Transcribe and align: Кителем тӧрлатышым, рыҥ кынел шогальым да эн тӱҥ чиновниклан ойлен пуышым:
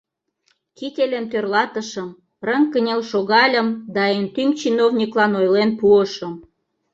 Кителем 0.77 1.25
тӧрлатышым, 1.31 2.09
рыҥ 2.47 2.63
кынел 2.73 3.01
шогальым 3.11 3.67
да 3.95 4.03
эн 4.17 4.25
тӱҥ 4.35 4.49
чиновниклан 4.59 5.31
ойлен 5.39 5.69
пуышым: 5.79 6.33